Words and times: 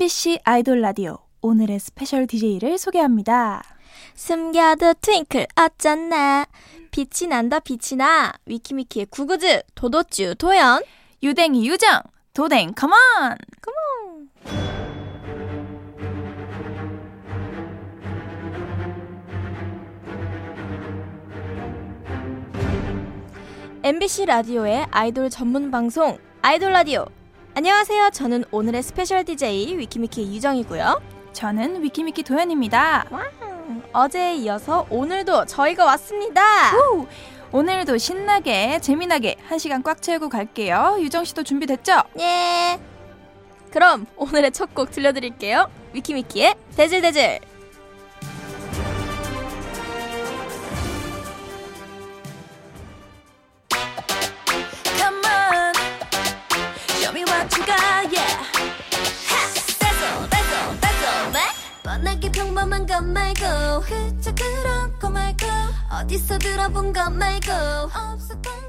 MBC 0.00 0.38
아이돌 0.44 0.80
라디오. 0.80 1.18
오늘의 1.42 1.78
special 1.78 2.26
DJ를 2.26 2.78
소개합니다. 2.78 3.62
숨겨도 4.14 4.94
twinkle 4.94 5.46
어쩌나? 5.54 6.46
빛이 6.90 7.28
난다 7.28 7.60
빛이 7.60 7.98
나. 7.98 8.32
위키미키의 8.46 9.08
구구즈 9.10 9.62
도도쭈 9.74 10.36
도연 10.36 10.80
유댕이 11.22 11.68
유정 11.68 12.00
도댕 12.32 12.72
come 12.72 13.15
on 13.15 13.36
MBC 23.82 24.24
라디오의 24.24 24.86
아이돌 24.90 25.28
전문 25.28 25.70
방송 25.70 26.16
아이돌 26.40 26.72
라디오 26.72 27.04
안녕하세요 27.54 28.10
저는 28.10 28.44
오늘의 28.50 28.82
special 28.82 29.24
DJ 29.24 29.76
위키미키의 29.78 30.34
유정이고요 30.34 31.02
저는 31.32 31.82
위키미키 31.82 32.22
도연입니다. 32.24 33.06
어제에 33.92 34.34
이어서 34.36 34.86
오늘도 34.90 35.46
저희가 35.46 35.84
왔습니다 35.84 36.42
우! 36.76 37.06
오늘도 37.52 37.98
신나게 37.98 38.78
재미나게 38.80 39.36
한 39.46 39.58
시간 39.58 39.82
꽉 39.82 40.00
채우고 40.02 40.28
갈게요. 40.28 40.96
유정 41.00 41.24
씨도 41.24 41.42
준비됐죠? 41.44 42.02
예 42.18 42.78
그럼 43.72 44.06
오늘의 44.16 44.52
첫 44.52 44.74
곡 44.74 44.90
들려드릴게요 44.90 45.68
위키미키의 45.92 46.54
DAZZLE 46.76 47.08
DAZZLE 47.08 47.40
평범한 62.60 62.86
것 62.86 63.02
말고. 63.02 63.80
그저 63.86 64.34
그렇고 64.34 65.08
말고. 65.08 65.46
어디서 65.90 66.38
들어본 66.38 66.92
것 66.92 67.10
말고. 67.10 67.50
없었던 67.52 68.59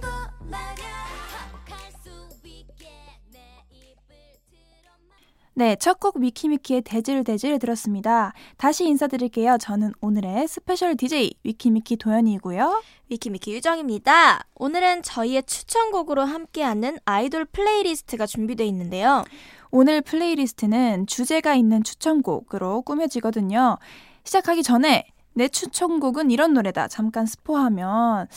네, 5.53 5.75
첫 5.75 5.99
곡 5.99 6.17
위키미키의 6.17 6.81
DAZZLE 6.81 7.20
DAZZLE 7.20 7.59
들었습니다. 7.59 8.33
다시 8.57 8.85
인사드릴게요. 8.85 9.58
저는 9.59 9.91
오늘의 9.99 10.47
special 10.47 10.95
DJ 10.95 11.31
위키미키 11.43 11.97
도연이고요. 11.97 12.81
위키미키 13.09 13.53
유정입니다. 13.53 14.45
오늘은 14.55 15.03
저희의 15.03 15.43
추천곡으로 15.43 16.23
함께하는 16.23 16.97
아이돌 17.03 17.45
playlist가 17.45 18.25
준비되어 18.25 18.66
있는데요. 18.67 19.25
오늘 19.71 20.02
playlist는 20.02 21.05
주제가 21.08 21.53
있는 21.55 21.83
추천곡으로 21.83 22.81
꾸며지거든요. 22.83 23.77
시작하기 24.23 24.63
전에 24.63 25.05
내 25.33 25.49
추천곡은 25.49 26.31
이런 26.31 26.53
노래다. 26.53 26.88
잠깐 26.88 27.25
스포하면 27.25 28.27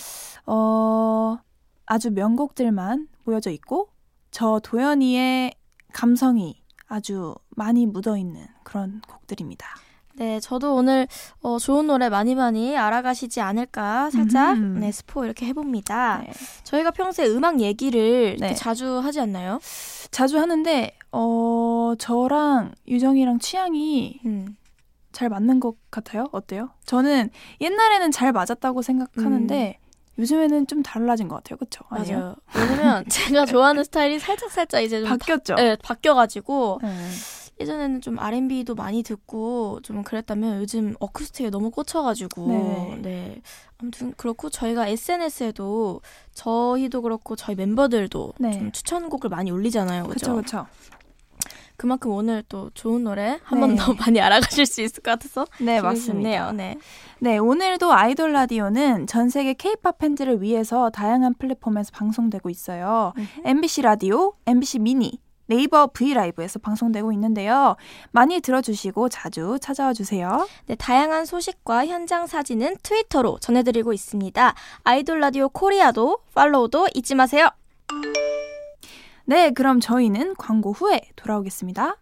어 0.46 1.38
아주 1.86 2.10
명곡들만 2.10 3.08
모여져 3.24 3.50
있고 3.50 3.88
저 4.32 4.60
도연이의 4.64 5.54
감성이 5.92 6.63
아주 6.86 7.34
많이 7.50 7.86
묻어 7.86 8.16
있는 8.16 8.46
그런 8.62 9.00
곡들입니다. 9.08 9.66
네, 10.16 10.38
저도 10.38 10.76
오늘 10.76 11.08
어, 11.42 11.58
좋은 11.58 11.88
노래 11.88 12.08
많이 12.08 12.36
많이 12.36 12.76
알아가시지 12.76 13.40
않을까 13.40 14.10
살짝 14.10 14.56
음흠. 14.56 14.78
네, 14.78 14.92
스포 14.92 15.24
이렇게 15.24 15.46
해봅니다. 15.46 16.22
네. 16.24 16.32
저희가 16.62 16.92
평소에 16.92 17.26
음악 17.26 17.60
얘기를 17.60 18.36
네. 18.38 18.54
자주 18.54 18.98
하지 18.98 19.20
않나요? 19.20 19.58
자주 20.12 20.38
하는데 20.38 20.96
어 21.10 21.94
저랑 21.98 22.72
유정이랑 22.86 23.40
취향이 23.40 24.20
음. 24.24 24.56
잘 25.10 25.28
맞는 25.28 25.58
것 25.60 25.74
같아요. 25.90 26.26
어때요? 26.32 26.70
저는 26.84 27.30
옛날에는 27.60 28.10
잘 28.12 28.32
맞았다고 28.32 28.82
생각하는데 28.82 29.78
요즘에는 30.18 30.66
좀 30.66 30.82
달라진 30.82 31.28
것 31.28 31.36
같아요. 31.36 31.56
그렇죠? 31.56 31.84
맞아요. 31.90 32.36
왜냐면 32.54 33.04
제가 33.08 33.46
좋아하는 33.46 33.84
스타일이 33.84 34.18
살짝 34.18 34.50
살짝 34.50 34.82
이제 34.82 35.00
좀 35.00 35.08
바뀌었죠. 35.08 35.56
바, 35.56 35.62
네, 35.62 35.76
바뀌어가지고 35.76 36.80
네. 36.82 37.08
예전에는 37.60 38.00
좀 38.00 38.18
R&B도 38.18 38.74
많이 38.74 39.02
듣고 39.02 39.80
좀 39.82 40.02
그랬다면 40.02 40.60
요즘 40.60 40.94
어쿠스틱에 40.98 41.50
너무 41.50 41.70
꽂혀가지고 41.70 42.48
네. 42.48 42.98
네 43.02 43.42
아무튼 43.78 44.12
그렇고 44.16 44.50
저희가 44.50 44.88
SNS에도 44.88 46.00
저희도 46.32 47.02
그렇고 47.02 47.36
저희 47.36 47.54
멤버들도 47.54 48.34
네. 48.38 48.52
좀 48.52 48.72
추천곡을 48.72 49.30
많이 49.30 49.50
올리잖아요, 49.50 50.04
그렇죠? 50.04 50.32
그렇죠. 50.32 50.66
그만큼 51.76 52.12
오늘 52.12 52.42
또 52.48 52.70
좋은 52.74 53.04
노래 53.04 53.40
한번 53.42 53.70
네. 53.70 53.76
더 53.76 53.94
많이 53.98 54.20
알아가실 54.20 54.66
수 54.66 54.80
있을 54.80 55.02
것 55.02 55.10
같아서 55.12 55.46
네, 55.60 55.80
맞습니다. 55.80 56.12
좋네요. 56.12 56.52
네. 56.52 56.76
네, 57.18 57.38
오늘도 57.38 57.92
아이돌 57.92 58.32
라디오는 58.32 59.06
전 59.06 59.28
세계 59.28 59.54
K-팝 59.54 59.98
팬들을 59.98 60.42
위해서 60.42 60.90
다양한 60.90 61.34
플랫폼에서 61.34 61.90
방송되고 61.92 62.50
있어요. 62.50 63.12
MBC 63.44 63.82
라디오, 63.82 64.32
MBC 64.46 64.78
미니, 64.80 65.18
네이버 65.46 65.88
V 65.88 66.14
라이브에서 66.14 66.58
방송되고 66.58 67.12
있는데요. 67.12 67.76
많이 68.12 68.40
들어주시고 68.40 69.08
자주 69.10 69.58
찾아와 69.60 69.92
주세요. 69.92 70.46
네, 70.66 70.74
다양한 70.74 71.26
소식과 71.26 71.86
현장 71.86 72.26
사진은 72.26 72.76
트위터로 72.82 73.38
전해드리고 73.40 73.92
있습니다. 73.92 74.54
아이돌 74.84 75.20
라디오 75.20 75.48
코리아도 75.48 76.18
follow도 76.34 76.88
잊지 76.94 77.14
마세요. 77.14 77.48
네, 79.26 79.50
그럼 79.50 79.80
저희는 79.80 80.34
광고 80.36 80.72
후에 80.72 81.00
돌아오겠습니다. 81.16 81.96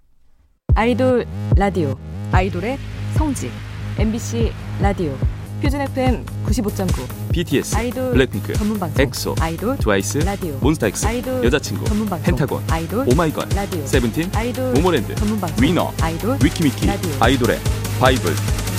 아이돌 0.74 1.26
라디오 1.56 1.94
아이돌의 2.32 2.78
성지 3.14 3.50
MBC 3.98 4.52
라디오 4.80 5.16
표준 5.62 5.80
FM 5.82 6.24
95.9 6.46 7.32
BTS, 7.32 7.76
아이돌 7.76 8.12
블랙핑크, 8.12 8.54
전문 8.54 8.80
방송 8.80 9.00
엑소, 9.00 9.36
아이돌 9.38 9.76
트와이스, 9.76 10.18
라디오 10.18 10.58
몬스타엑스, 10.58 11.06
아이돌 11.06 11.44
여자친구, 11.44 11.84
전문 11.84 12.08
방송 12.08 12.24
펜타곤, 12.24 12.64
아이돌 12.68 13.06
오마이걸, 13.12 13.48
라디오 13.54 13.86
세븐틴, 13.86 14.32
아이돌 14.34 14.72
모모랜드, 14.72 15.14
전문 15.14 15.38
방송 15.40 15.64
위너, 15.64 15.92
아이돌 16.00 16.38
위키미키, 16.42 16.86
라디오. 16.86 17.10
아이돌의 17.20 17.58
바이블, 18.00 18.32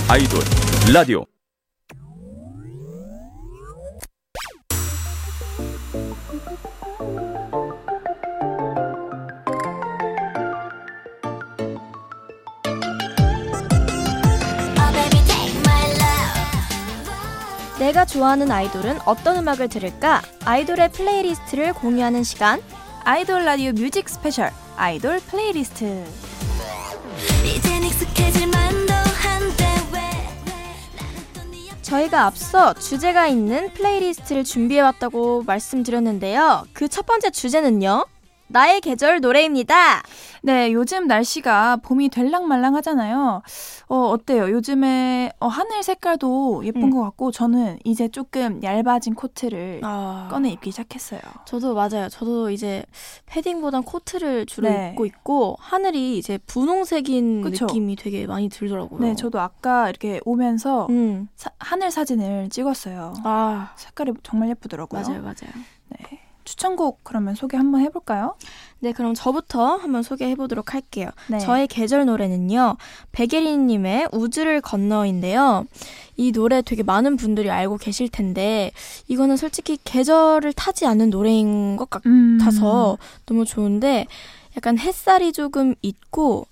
아이돌, 0.09 0.39
라디오. 0.93 1.32
내가 17.83 18.05
좋아하는 18.05 18.49
아이돌은 18.49 18.99
어떤 19.05 19.35
음악을 19.39 19.67
들을까? 19.67 20.21
아이돌의 20.45 20.93
playlist를 20.93 21.73
공유하는 21.73 22.23
시간. 22.23 22.61
아이돌 23.03 23.43
라디오 23.43 23.73
music 23.73 24.07
special 24.07 24.51
아이돌 24.77 25.19
플레이리스트. 25.19 26.05
저희가 31.81 32.25
앞서 32.25 32.73
주제가 32.73 33.27
있는 33.27 33.73
playlist를 33.73 34.45
준비해왔다고 34.45 35.43
말씀드렸는데요. 35.43 36.63
그 36.71 36.87
첫 36.87 37.05
번째 37.05 37.31
주제는요. 37.31 38.05
나의 38.47 38.81
계절 38.81 39.19
노래입니다. 39.19 40.03
네, 40.43 40.71
요즘 40.73 41.07
날씨가 41.07 41.77
봄이 41.77 42.09
될랑말랑 42.09 42.75
하잖아요. 42.75 43.41
어, 43.87 43.95
어때요? 44.09 44.51
요즘에 44.51 45.31
어, 45.39 45.47
하늘 45.47 45.81
색깔도 45.81 46.63
예쁜 46.65 46.83
음. 46.83 46.89
것 46.91 47.01
같고 47.01 47.31
저는 47.31 47.79
이제 47.83 48.07
조금 48.09 48.61
얇아진 48.61 49.15
코트를 49.15 49.79
아, 49.83 50.27
꺼내 50.29 50.49
입기 50.51 50.69
시작했어요. 50.71 51.19
저도 51.45 51.73
맞아요. 51.73 52.09
저도 52.09 52.51
이제 52.51 52.83
패딩보단 53.25 53.83
코트를 53.83 54.45
주로 54.45 54.69
네. 54.69 54.89
입고 54.91 55.05
있고 55.07 55.55
하늘이 55.59 56.17
이제 56.17 56.37
분홍색인 56.45 57.41
그쵸? 57.41 57.65
느낌이 57.65 57.95
되게 57.95 58.27
많이 58.27 58.49
들더라고요. 58.49 58.99
네, 58.99 59.15
저도 59.15 59.39
아까 59.39 59.89
이렇게 59.89 60.19
오면서 60.25 60.87
음. 60.91 61.27
사- 61.35 61.49
하늘 61.59 61.89
사진을 61.89 62.49
찍었어요. 62.49 63.13
아, 63.23 63.73
색깔이 63.77 64.11
정말 64.21 64.49
예쁘더라고요. 64.49 65.01
맞아요, 65.01 65.21
맞아요. 65.21 65.51
네. 66.43 66.45
추천곡 66.45 67.03
그러면 67.03 67.35
소개 67.35 67.57
한번 67.57 67.81
해볼까요? 67.81 68.35
네, 68.79 68.91
그럼 68.91 69.13
저부터 69.13 69.77
한번 69.77 70.03
소개해 70.03 70.35
보도록 70.35 70.73
할게요. 70.73 71.09
네. 71.27 71.39
저의 71.39 71.67
계절 71.67 72.05
노래는요, 72.05 72.75
백예린님의 73.13 74.09
우주를 74.11 74.59
건너인데요. 74.59 75.65
이 76.17 76.31
노래 76.31 76.61
되게 76.61 76.83
많은 76.83 77.15
분들이 77.15 77.49
알고 77.49 77.77
계실 77.77 78.09
텐데, 78.09 78.71
이거는 79.07 79.37
솔직히 79.37 79.77
계절을 79.83 80.53
타지 80.53 80.85
않는 80.85 81.09
노래인 81.09 81.77
것 81.77 81.89
음. 82.05 82.37
같아서 82.39 82.97
너무 83.25 83.45
좋은데, 83.45 84.05
약간 84.57 84.77
햇살이 84.77 85.31
조금 85.31 85.75
있고, 85.81 86.45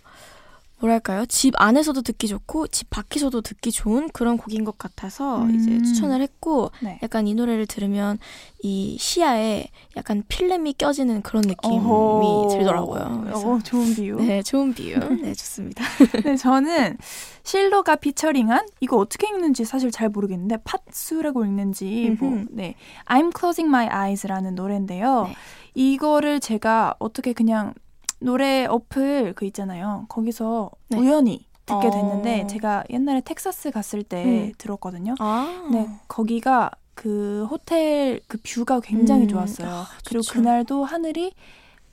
뭐랄까요? 0.81 1.25
집 1.27 1.53
안에서도 1.57 2.01
듣기 2.01 2.27
좋고 2.27 2.67
집 2.67 2.89
밖에서도 2.89 3.39
듣기 3.41 3.71
좋은 3.71 4.09
그런 4.09 4.37
곡인 4.37 4.65
것 4.65 4.77
같아서 4.77 5.43
음. 5.43 5.55
이제 5.55 5.81
추천을 5.83 6.21
했고 6.21 6.71
네. 6.81 6.99
약간 7.03 7.27
이 7.27 7.35
노래를 7.35 7.67
들으면 7.67 8.17
이 8.63 8.97
시야에 8.99 9.67
약간 9.95 10.23
필름이 10.27 10.73
껴지는 10.73 11.21
그런 11.21 11.43
느낌이 11.43 11.77
어허. 11.77 12.47
들더라고요. 12.49 13.31
어, 13.33 13.59
좋은 13.63 13.93
비유. 13.93 14.15
네, 14.17 14.41
좋은 14.41 14.73
비유. 14.73 14.97
네, 14.97 15.33
좋습니다. 15.33 15.83
네, 16.25 16.35
저는 16.35 16.97
실로가 17.43 17.95
피처링한 17.95 18.67
이거 18.79 18.97
어떻게 18.97 19.27
읽는지 19.27 19.65
사실 19.65 19.91
잘 19.91 20.09
모르겠는데 20.09 20.57
팥수라고 20.63 21.45
읽는지 21.45 22.17
뭐. 22.19 22.43
네. 22.49 22.75
I'm 23.05 23.31
Closing 23.37 23.69
My 23.69 23.87
Eyes라는 23.87 24.55
노래인데요. 24.55 25.25
네. 25.27 25.35
이거를 25.75 26.39
제가 26.39 26.95
어떻게 26.99 27.33
그냥 27.33 27.73
노래 28.21 28.65
어플 28.65 29.33
그 29.35 29.45
있잖아요. 29.45 30.05
거기서 30.07 30.71
네. 30.89 30.97
우연히 30.97 31.45
듣게 31.65 31.87
어. 31.87 31.91
됐는데 31.91 32.47
제가 32.47 32.83
옛날에 32.89 33.21
텍사스 33.21 33.71
갔을 33.71 34.03
때 34.03 34.23
음. 34.23 34.53
들었거든요. 34.57 35.15
아, 35.19 35.67
네, 35.71 35.89
거기가 36.07 36.71
그 36.93 37.47
호텔 37.49 38.19
그 38.27 38.37
뷰가 38.43 38.79
굉장히 38.81 39.23
음. 39.23 39.27
좋았어요. 39.27 39.67
아, 39.67 39.87
그리고. 40.05 40.23
그날도 40.31 40.83
하늘이 40.85 41.33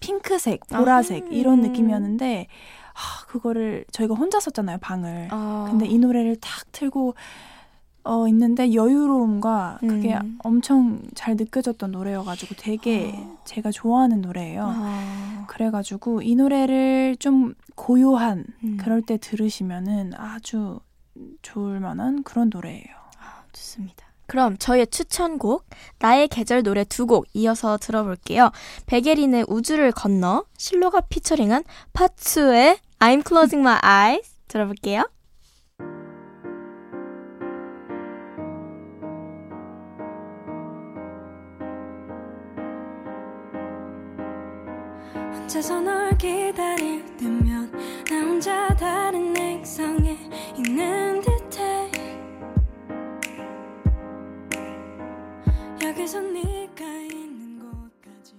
핑크색, 0.00 0.68
보라색 0.68 1.24
아. 1.24 1.28
이런 1.30 1.60
느낌이었는데 1.60 2.46
하, 2.92 3.26
그거를 3.26 3.84
저희가 3.90 4.14
혼자 4.14 4.38
썼잖아요 4.40 4.78
방을. 4.78 5.28
아. 5.30 5.66
근데 5.68 5.86
이 5.86 5.98
노래를 5.98 6.36
탁 6.36 6.70
틀고 6.72 7.14
어 8.04 8.28
있는데 8.28 8.72
여유로움과 8.72 9.78
그게 9.80 10.14
음. 10.14 10.38
엄청 10.42 11.02
잘 11.14 11.36
느껴졌던 11.36 11.92
노래여가지고 11.92 12.54
되게 12.58 13.12
아. 13.14 13.36
제가 13.44 13.70
좋아하는 13.70 14.20
노래예요. 14.22 14.66
아, 15.58 15.68
그래가지고 15.68 16.22
이 16.22 16.36
노래를 16.36 17.16
좀 17.18 17.54
고요한 17.74 18.44
음. 18.62 18.76
그럴 18.80 19.02
때 19.02 19.16
들으시면은 19.18 20.12
아주 20.16 20.80
좋을 21.42 21.80
만한 21.80 22.22
그런 22.22 22.48
노래예요. 22.48 22.86
좋습니다. 23.52 24.06
그럼 24.26 24.56
저의 24.58 24.86
추천곡 24.86 25.66
나의 25.98 26.28
계절 26.28 26.62
노래 26.62 26.84
두 26.84 27.06
곡 27.06 27.26
이어서 27.34 27.76
들어볼게요. 27.78 28.50
베게린의 28.86 29.46
우주를 29.48 29.90
건너 29.90 30.44
실로가 30.58 31.00
피처링한 31.00 31.64
파츠의 31.92 32.78
I'm 33.00 33.26
Closing 33.26 33.66
My 33.66 33.78
Eyes 33.82 34.30
들어볼게요. 34.46 35.08
혼자서 45.48 45.80
널 45.80 46.10
기다릴 46.18 47.16
때면 47.16 47.72
나 48.10 48.20
혼자 48.20 48.68
다른 48.76 49.34
액상에 49.34 50.18
있는 50.58 51.22
듯해 51.22 51.90
여기서 55.82 56.20
네가 56.20 56.84
있는 56.84 57.60
곳까지 57.60 58.34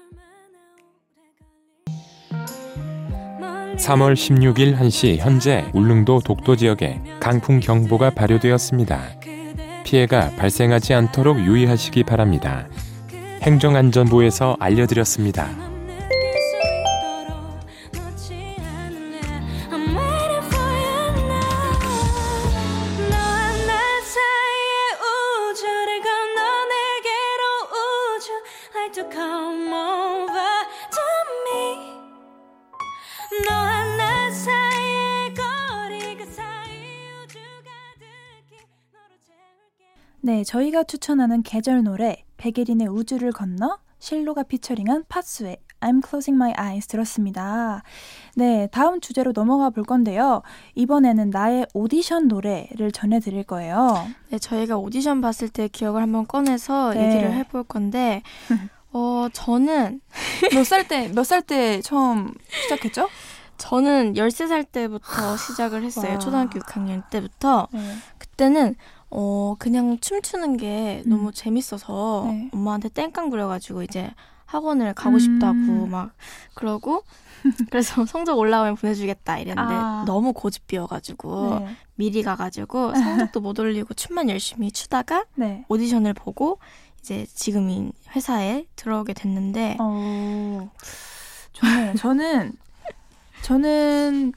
얼마나 0.00 0.58
오래 3.38 3.76
걸리 3.76 3.76
3월 3.76 4.14
16일 4.14 4.76
1시 4.76 5.18
현재 5.18 5.70
울릉도 5.74 6.22
독도 6.24 6.56
지역에 6.56 7.00
강풍 7.20 7.60
경보가 7.60 8.10
발효되었습니다. 8.10 9.20
피해가 9.84 10.30
발생하지 10.30 10.92
않도록 10.92 11.38
유의하시기 11.38 12.02
바랍니다. 12.02 12.68
행정안전부에서 13.42 14.56
알려드렸습니다. 14.58 15.67
네, 40.28 40.44
저희가 40.44 40.82
추천하는 40.84 41.42
계절 41.42 41.82
노래 41.82 42.22
백예린의 42.36 42.86
우주를 42.88 43.32
건너 43.32 43.78
실로가 43.98 44.42
피처링한 44.42 45.04
파수의 45.08 45.56
I'm 45.80 46.06
Closing 46.06 46.36
My 46.36 46.52
Eyes 46.58 46.86
들었습니다. 46.86 47.82
네, 48.36 48.68
다음 48.70 49.00
주제로 49.00 49.32
넘어가 49.32 49.70
볼 49.70 49.84
건데요. 49.84 50.42
이번에는 50.74 51.30
나의 51.30 51.66
오디션 51.72 52.28
노래를 52.28 52.92
전해드릴 52.92 53.44
거예요. 53.44 54.06
네, 54.28 54.38
저희가 54.38 54.76
오디션 54.76 55.22
봤을 55.22 55.48
때 55.48 55.66
기억을 55.66 56.02
한번 56.02 56.26
꺼내서 56.26 56.92
네. 56.92 57.06
얘기를 57.08 57.32
해볼 57.32 57.64
건데 57.64 58.22
어 58.92 59.28
저는 59.32 60.02
몇 60.52 60.64
살 60.66 60.86
때, 60.86 61.08
몇 61.14 61.22
살 61.24 61.40
때 61.40 61.80
처음 61.80 62.34
시작했죠? 62.64 63.08
저는 63.56 64.12
13살 64.12 64.70
때부터 64.70 65.36
시작을 65.38 65.82
했어요. 65.84 66.12
와. 66.12 66.18
초등학교 66.20 66.60
6학년 66.60 67.08
때부터. 67.10 67.66
네. 67.72 67.80
그때는 68.18 68.76
어 69.10 69.56
그냥 69.58 69.98
춤추는 70.00 70.56
게 70.56 71.02
음. 71.06 71.10
너무 71.10 71.32
재밌어서 71.32 72.26
네. 72.28 72.50
엄마한테 72.52 72.88
땡깡 72.90 73.30
부려가지고 73.30 73.82
이제 73.82 74.12
학원을 74.46 74.94
가고 74.94 75.16
음. 75.16 75.18
싶다고 75.18 75.86
막 75.86 76.12
그러고 76.54 77.02
그래서 77.70 78.04
성적 78.06 78.38
올라오면 78.38 78.76
보내주겠다 78.76 79.38
이랬는데 79.38 79.74
아. 79.74 80.04
너무 80.06 80.32
고집비여가지고 80.32 81.60
네. 81.60 81.76
미리 81.94 82.22
가가지고 82.22 82.94
성적도 82.94 83.40
못 83.40 83.58
올리고 83.58 83.94
춤만 83.94 84.28
열심히 84.30 84.70
추다가 84.70 85.24
네. 85.34 85.64
오디션을 85.68 86.14
보고 86.14 86.58
이제 87.00 87.26
지금 87.34 87.70
이 87.70 87.92
회사에 88.14 88.66
들어오게 88.76 89.12
됐는데 89.14 89.76
어, 89.80 90.70
좋네요. 91.52 91.94
저는, 91.94 92.52
저는 93.42 94.32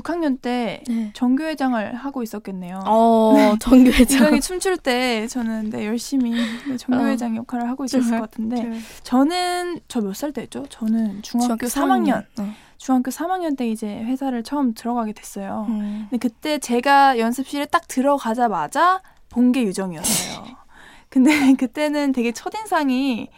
6학년 0.00 0.40
때 0.40 0.82
네. 0.88 1.10
정교회장을 1.14 1.94
하고 1.94 2.22
있었겠네요. 2.22 2.80
어 2.86 3.56
정교회장 3.60 4.18
이강이 4.18 4.40
춤출 4.40 4.76
때 4.78 5.26
저는 5.28 5.70
네, 5.70 5.86
열심히 5.86 6.32
네, 6.68 6.76
정교회장 6.76 7.36
역할을 7.36 7.68
하고 7.68 7.84
있었을. 7.84 8.10
것 8.18 8.30
같은데 8.30 8.80
저는 9.02 9.80
저 9.88 10.00
몇 10.00 10.14
살 10.14 10.32
때였죠? 10.32 10.66
저는 10.68 11.22
중학교, 11.22 11.66
중학교 11.66 11.66
3학년. 11.66 12.24
어. 12.40 12.54
중학교 12.78 13.10
3학년 13.10 13.56
때 13.56 13.66
이제 13.68 13.86
회사를 14.04 14.42
처음 14.42 14.74
들어가게 14.74 15.12
됐어요. 15.12 15.66
음. 15.68 16.06
근데 16.10 16.28
그때 16.28 16.58
제가 16.58 17.18
연습실에 17.18 17.64
딱 17.66 17.88
들어가자마자 17.88 19.00
본 19.30 19.52
게 19.52 19.62
유정이었어요. 19.64 20.44
근데 21.08 21.54
그때는 21.54 22.12
되게 22.12 22.32
첫인상이 22.32 23.28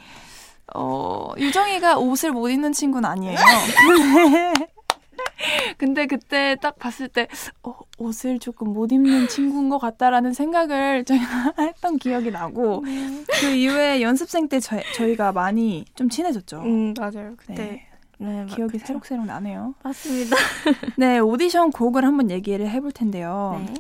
어, 0.75 1.33
유정이가 1.39 1.99
옷을 1.99 2.31
못 2.33 2.49
입는 2.51 2.73
친구는 2.73 3.09
아니에요. 3.09 3.39
근데, 3.87 4.53
근데 5.79 6.07
그때 6.07 6.57
딱 6.61 6.79
봤을 6.79 7.09
때 7.09 7.29
어, 7.63 7.75
옷을 7.99 8.39
조금 8.39 8.73
못 8.73 8.93
입는 8.93 9.29
친구인 9.29 9.69
것 9.69 9.79
같다라는 9.79 10.33
생각을 10.33 11.05
제가 11.05 11.55
했던 11.59 11.97
기억이 11.99 12.31
나고 12.31 12.83
그 13.41 13.47
이후에 13.47 14.03
연습생 14.03 14.49
때 14.49 14.61
저, 14.61 14.77
저희가 14.95 15.33
많이 15.33 15.85
좀 15.95 16.09
친해졌죠. 16.09 16.61
음 16.63 16.95
맞아요 16.99 17.35
그때 17.37 17.55
네, 17.55 17.89
네, 18.19 18.41
마- 18.41 18.47
기억이 18.47 18.73
그쵸. 18.73 18.87
새록새록 18.87 19.27
나네요. 19.27 19.75
맞습니다. 19.83 20.37
네, 20.97 21.19
오디션 21.19 21.71
곡을 21.71 22.05
한번 22.05 22.31
얘기를 22.31 22.69
해볼 22.69 22.93
텐데요. 22.93 23.63
네. 23.67 23.75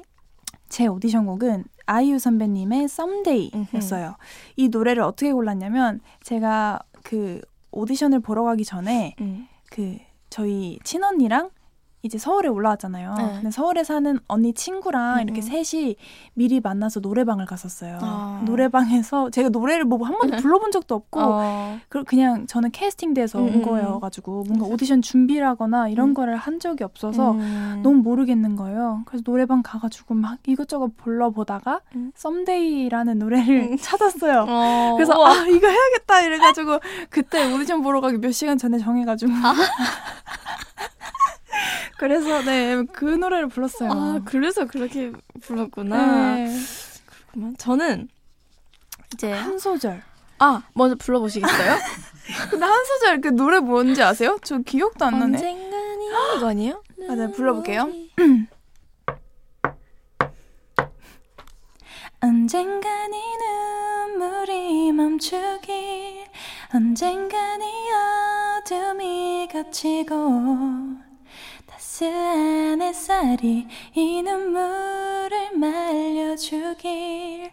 제 0.68 0.86
오디션 0.86 1.26
곡은 1.26 1.64
아이유 1.86 2.18
선배님의 2.18 2.84
Someday였어요. 2.84 4.16
이 4.56 4.68
노래를 4.68 5.02
어떻게 5.02 5.32
골랐냐면 5.32 6.00
제가 6.22 6.80
그 7.02 7.40
오디션을 7.70 8.20
보러 8.20 8.44
가기 8.44 8.64
전에 8.64 9.14
음. 9.20 9.46
그 9.70 9.96
저희 10.30 10.78
친언니랑 10.84 11.50
이제 12.02 12.16
서울에 12.18 12.48
올라왔잖아요. 12.48 13.14
네. 13.18 13.32
근데 13.34 13.50
서울에 13.50 13.84
사는 13.84 14.18
언니 14.28 14.52
친구랑 14.52 15.16
음, 15.18 15.22
이렇게 15.22 15.40
음. 15.40 15.64
셋이 15.64 15.96
미리 16.34 16.60
만나서 16.60 17.00
노래방을 17.00 17.46
갔었어요. 17.46 17.98
아. 18.00 18.42
노래방에서 18.44 19.30
제가 19.30 19.48
노래를 19.50 19.84
뭐 19.84 19.98
한 20.08 20.16
번도 20.16 20.36
불러본 20.38 20.70
적도 20.72 20.94
없고 20.94 21.20
어. 21.20 21.78
그 21.88 22.04
그냥 22.04 22.46
저는 22.46 22.70
캐스팅돼서 22.70 23.40
음, 23.40 23.44
온 23.46 23.54
음, 23.56 23.62
거여가지고 23.62 24.44
뭔가 24.46 24.64
오디션 24.66 25.02
준비를 25.02 25.46
하거나 25.46 25.88
이런 25.88 26.10
음. 26.10 26.14
거를 26.14 26.36
한 26.36 26.60
적이 26.60 26.84
없어서 26.84 27.32
음. 27.32 27.80
너무 27.82 27.96
모르겠는 27.96 28.56
거예요. 28.56 29.02
그래서 29.04 29.22
노래방 29.24 29.62
가가지고 29.62 30.14
막 30.14 30.38
이것저것 30.46 30.96
불러보다가 30.96 31.80
음. 31.96 32.12
썸데이라는 32.14 33.18
노래를 33.18 33.68
음. 33.72 33.76
찾았어요. 33.78 34.46
어. 34.48 34.94
그래서 34.96 35.18
우와. 35.18 35.30
아 35.30 35.46
이거 35.46 35.66
해야겠다 35.66 36.22
이래가지고 36.22 36.78
그때 37.10 37.52
오디션 37.52 37.82
보러 37.82 38.00
가기 38.00 38.18
몇 38.18 38.32
시간 38.32 38.56
전에 38.56 38.78
정해가지고 38.78 39.32
아. 39.32 39.54
그래서 41.98 42.42
네 42.42 42.84
그 42.92 43.04
노래를 43.04 43.48
불렀어요. 43.48 43.90
아 43.92 44.20
그래서 44.24 44.66
그렇게 44.66 45.12
불렀구나. 45.40 46.34
네. 46.36 46.56
그렇구만. 47.06 47.56
저는 47.58 48.08
이제 49.14 49.32
한 49.32 49.58
소절. 49.58 50.02
아 50.38 50.62
먼저 50.74 50.94
불러보시겠어요? 50.96 51.76
근데 52.50 52.64
한 52.64 52.84
소절 52.84 53.20
그 53.20 53.28
노래 53.28 53.58
뭔지 53.58 54.02
아세요? 54.02 54.38
저 54.42 54.58
기억도 54.58 55.04
안 55.04 55.18
나네. 55.18 55.38
언젠간 55.38 55.98
이거 56.36 56.48
아니에요? 56.48 56.82
맞아요. 57.08 57.32
불러볼게요. 57.32 57.90
언젠간 62.20 63.12
이 63.14 63.20
눈물이 64.16 64.92
멈추길 64.92 66.26
언젠간 66.74 67.60
이 67.62 67.66
어둠이 68.64 69.48
걷히고 69.52 70.14
따 71.00 71.07
스한 72.02 72.80
햇살이 72.80 73.66
이 73.92 74.22
눈물을 74.22 75.50
말려주길. 75.56 77.50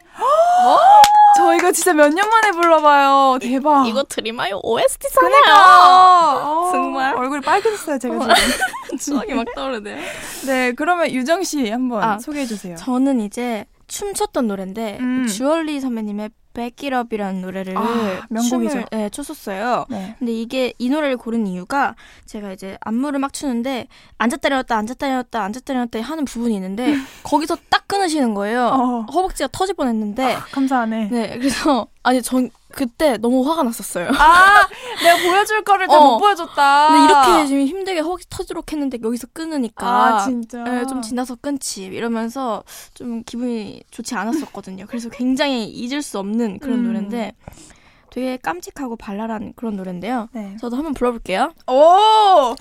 저 1.36 1.56
이거 1.56 1.72
진짜 1.72 1.94
몇 1.94 2.10
년 2.14 2.30
만에 2.30 2.52
불러봐요. 2.52 3.40
대박. 3.42 3.88
이 3.88 3.92
거 3.92 4.04
드림아요? 4.04 4.60
OST 4.62 5.08
그러니까. 5.18 6.48
어, 6.48 6.70
정말. 6.72 7.16
얼굴이 7.16 7.42
빨개졌어요 7.42 7.98
제가 7.98 8.20
지금. 8.36 8.36
추억이 9.02 9.34
막 9.34 9.48
떠오르네요. 9.56 9.98
네 10.46 10.74
그러면 10.74 11.10
유정 11.10 11.44
씨 11.44 11.68
한번 11.72 12.04
아, 12.04 12.20
소개해 12.20 12.46
주세요. 12.46 12.76
저는 12.76 13.22
이제 13.22 13.66
춤췄던 13.88 14.46
노래인데 14.48 15.00
음. 15.00 15.26
주얼리 15.26 15.80
선배님의 15.80 16.30
백기럽이라는 16.56 17.42
노래를 17.42 17.78
아, 17.78 18.26
명곡이죠. 18.30 18.70
춤을 18.72 18.86
네, 18.92 19.10
췄었어요. 19.10 19.86
네. 19.90 20.16
근데 20.18 20.32
이게 20.34 20.74
이 20.80 20.90
노래를 20.90 21.18
고른 21.18 21.46
이유가 21.46 21.96
제가 22.26 22.52
이제 22.54 22.78
안무를 22.82 23.20
막 23.20 23.34
추는데 23.34 23.88
앉았다 24.18 24.48
일어났다 24.48 24.76
앉았다 24.78 25.06
일어났다 25.08 25.44
앉았다 25.44 25.74
일어났다 25.74 26.02
하는 26.02 26.26
부분이 26.26 26.56
있는데 26.56 26.96
거기서 27.24 27.58
딱 27.70 27.88
끊으시는 27.88 28.34
거예요. 28.34 28.66
어. 28.66 29.06
허벅지가 29.12 29.50
터질 29.52 29.76
뻔했는데 29.76 30.38
감사하네 30.52 31.10
네 31.12 31.38
그래서 31.38 31.88
아니 32.02 32.22
전 32.22 32.50
그때 32.76 33.18
너무 33.18 33.50
화가 33.50 33.64
났었어요. 33.64 34.10
아, 34.10 34.68
내가 35.02 35.24
보여줄 35.24 35.64
거를 35.64 35.88
다 35.88 35.98
어. 35.98 36.12
못 36.12 36.20
보여줬다. 36.20 36.88
근데 36.90 37.06
이렇게 37.06 37.48
지금 37.48 37.66
힘들게 37.66 38.02
허벅지 38.02 38.28
터지도록 38.30 38.72
했는데 38.72 39.00
여기서 39.02 39.28
끊으니까 39.34 39.88
아, 39.88 40.26
진짜. 40.26 40.64
네, 40.64 40.86
좀 40.86 41.02
지나서 41.02 41.36
끊지 41.36 41.86
이러면서 41.86 42.64
좀 42.94 43.24
기분이 43.24 43.82
좋지 43.92 44.14
않았었거든요. 44.14 44.86
그래서 44.88 45.10
굉장히 45.10 45.68
잊을 45.70 46.02
수 46.02 46.20
없는 46.20 46.60
그런 46.60 46.80
음. 46.80 46.88
노래인데 46.88 47.34
되게 48.12 48.38
깜찍하고 48.38 48.96
발랄한 48.96 49.54
그런 49.56 49.76
노래인데요. 49.76 50.30
네. 50.32 50.56
저도 50.62 50.78
한번 50.78 50.94
불러볼게요. 50.94 51.54
오! 51.68 51.74
5, 51.74 52.56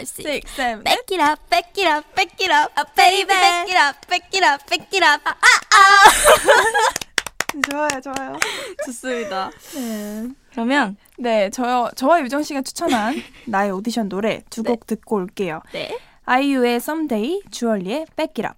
6, 0.00 0.24
6, 0.24 0.46
7, 0.56 0.82
Back 0.82 1.16
it 1.16 1.22
up, 1.22 1.40
back 1.48 1.72
it 1.76 1.88
up, 1.88 2.14
back 2.14 2.36
it 2.40 2.52
up, 2.52 2.72
ah, 2.76 2.84
baby, 2.96 3.26
back 3.26 3.70
it 3.70 3.78
up, 3.78 4.06
back 4.08 4.28
it 4.32 4.44
up, 4.44 4.64
back 4.68 4.88
it 4.92 5.04
up. 5.04 5.22
아, 5.24 5.34
좋아요, 7.70 8.00
좋아요. 8.02 8.38
좋습니다. 8.86 9.50
네. 9.74 10.28
그러면 10.52 10.96
네, 11.18 11.50
저, 11.50 11.90
저와 11.94 12.20
유정 12.22 12.42
씨가 12.42 12.62
추천한 12.62 13.14
나의 13.46 13.70
오디션 13.72 14.08
노래 14.08 14.42
두 14.50 14.62
곡 14.62 14.86
듣고 14.86 15.16
올게요. 15.16 15.60
네. 15.72 15.96
아이유의 16.24 16.76
Someday, 16.76 17.40
주얼리의 17.50 18.06
Back 18.16 18.44
It 18.44 18.46
Up. 18.46 18.56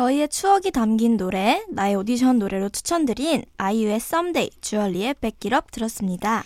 저희의 0.00 0.30
추억이 0.30 0.70
담긴 0.70 1.18
노래, 1.18 1.62
나의 1.68 1.94
오디션 1.94 2.38
노래로 2.38 2.70
추천드린 2.70 3.44
아이유의 3.58 3.96
Someday, 3.96 4.48
주얼리의 4.62 5.16
up 5.22 5.70
들었습니다. 5.70 6.42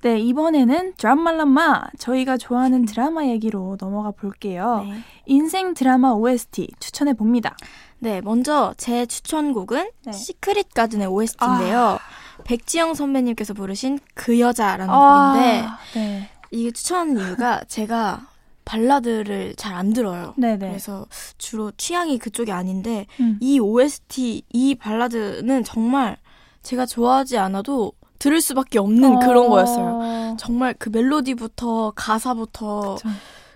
네, 0.00 0.18
이번에는 0.20 0.94
드라말라마 0.96 1.82
저희가 1.98 2.38
좋아하는 2.38 2.86
드라마 2.86 3.26
얘기로 3.26 3.76
넘어가 3.78 4.10
볼게요. 4.10 4.86
네. 4.88 5.00
인생 5.26 5.74
드라마 5.74 6.12
OST 6.12 6.68
추천해 6.80 7.12
봅니다. 7.12 7.54
네, 7.98 8.22
먼저 8.22 8.72
제 8.78 9.04
추천곡은 9.04 9.90
네. 10.06 10.12
시크릿 10.12 10.72
가든의 10.72 11.06
OST인데요. 11.06 11.98
백지영 12.44 12.94
선배님께서 12.94 13.52
부르신 13.52 13.98
그 14.14 14.40
여자라는 14.40 14.88
아, 14.88 15.34
곡인데 15.34 15.68
네. 15.92 16.30
이게 16.50 16.70
추천하는 16.70 17.18
이유가 17.18 17.64
제가 17.68 18.28
발라드를 18.64 19.54
잘 19.56 19.74
안 19.74 19.92
들어요. 19.92 20.34
네네. 20.36 20.68
그래서 20.68 21.06
주로 21.38 21.72
취향이 21.76 22.18
그쪽이 22.18 22.52
아닌데 22.52 23.06
음. 23.20 23.38
이 23.40 23.58
OST 23.58 24.42
이 24.52 24.74
발라드는 24.76 25.64
정말 25.64 26.16
제가 26.62 26.86
좋아하지 26.86 27.38
않아도 27.38 27.92
들을 28.18 28.40
수밖에 28.40 28.78
없는 28.78 29.18
그런 29.18 29.48
거였어요. 29.48 30.36
정말 30.38 30.74
그 30.78 30.88
멜로디부터 30.90 31.92
가사부터 31.96 32.94
그쵸. 32.94 33.08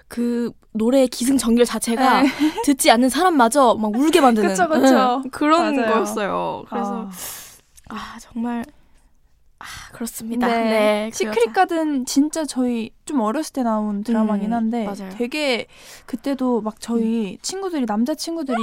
그 0.09 0.51
노래의 0.73 1.09
기승전결 1.09 1.65
자체가 1.65 2.23
네. 2.23 2.29
듣지 2.65 2.91
않는 2.91 3.09
사람마저 3.09 3.77
막 3.77 3.95
울게 3.97 4.21
만드는 4.21 4.49
그쵸, 4.51 4.69
그쵸. 4.69 5.23
응, 5.25 5.31
그런 5.31 5.77
맞아요. 5.77 5.93
거였어요. 5.93 6.65
그래서 6.69 7.09
아. 7.89 7.95
아, 7.95 8.19
정말 8.21 8.65
아 9.61 9.65
그렇습니다. 9.93 10.47
네. 10.47 10.63
네, 10.71 11.11
그 11.11 11.17
시크릿. 11.17 11.53
가든 11.53 12.07
진짜 12.07 12.45
저희 12.45 12.91
좀 13.05 13.21
어렸을 13.21 13.53
때 13.55 13.63
나온 13.65 14.05
드라마긴 14.05 14.51
음, 14.51 14.53
한데 14.53 14.85
맞아요. 14.85 15.11
되게 15.17 15.67
그때도 16.07 16.61
막 16.61 16.77
저희 16.81 17.39
친구들이 17.43 17.85
남자 17.87 18.15
친구들이 18.15 18.57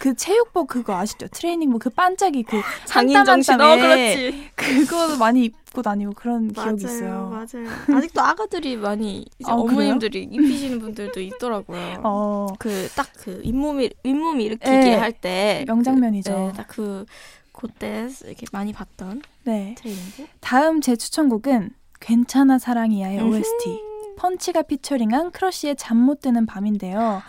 그 0.00 0.16
체육복 0.16 0.66
그거 0.68 0.96
아시죠? 0.96 1.28
트레이닝복 1.28 1.82
그 1.82 1.90
반짝이 1.90 2.42
그 2.44 2.60
장인 2.86 3.24
정신 3.24 3.58
땀에 3.58 3.72
어 3.72 3.76
그렇지. 3.76 4.50
그거 4.56 5.16
많이 5.18 5.44
입고 5.44 5.82
다니고 5.82 6.12
그런 6.16 6.52
기억이 6.52 6.84
맞아요, 6.84 6.96
있어요. 6.96 7.28
맞아요. 7.30 7.68
아직도 7.98 8.20
아가들이 8.20 8.76
많이 8.76 9.26
이제 9.38 9.50
아, 9.52 9.54
어머님들이 9.54 10.24
입히시는 10.32 10.80
분들도 10.80 11.20
있더라고요. 11.20 12.00
어, 12.02 12.46
그 12.58 12.88
딱 12.96 13.06
그 13.20 13.40
윗몸이 13.44 13.90
윗몸 14.02 14.40
일으키기 14.40 14.68
네. 14.70 14.94
할때 14.96 15.64
명장면이죠. 15.68 16.32
그, 16.32 16.38
네, 16.38 16.52
딱그 16.56 17.04
그때 17.52 18.08
이렇게 18.24 18.46
많이 18.52 18.72
봤던 18.72 19.22
네. 19.44 19.74
트레이닝복. 19.78 20.28
다음 20.40 20.80
제 20.80 20.96
추천곡은 20.96 21.70
괜찮아 22.00 22.58
사랑이야의 22.58 23.20
음흠. 23.20 23.36
OST 23.36 23.80
펀치가 24.16 24.62
featuring한 24.62 25.30
크러쉬의 25.32 25.76
잠 25.76 25.96
못 25.96 26.20
드는 26.20 26.46
밤인데요. 26.46 27.22